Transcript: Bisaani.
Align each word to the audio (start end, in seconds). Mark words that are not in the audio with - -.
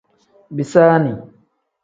Bisaani. 0.55 1.13